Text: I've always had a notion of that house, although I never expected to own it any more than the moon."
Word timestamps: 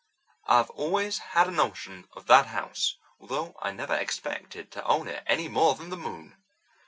I've 0.47 0.71
always 0.71 1.19
had 1.19 1.47
a 1.47 1.51
notion 1.51 2.07
of 2.13 2.25
that 2.25 2.47
house, 2.47 2.95
although 3.19 3.55
I 3.61 3.69
never 3.71 3.93
expected 3.93 4.71
to 4.71 4.83
own 4.83 5.07
it 5.07 5.21
any 5.27 5.47
more 5.47 5.75
than 5.75 5.91
the 5.91 5.95
moon." 5.95 6.37